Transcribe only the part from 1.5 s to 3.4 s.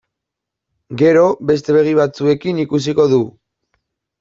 beste begi batzuekin ikusiko du.